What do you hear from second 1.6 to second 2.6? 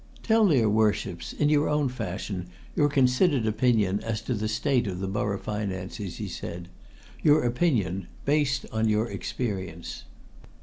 own fashion,